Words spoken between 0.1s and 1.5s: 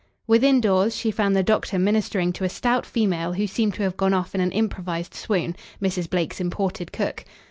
Within doors she found the